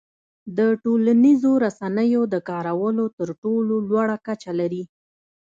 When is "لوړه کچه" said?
3.89-4.51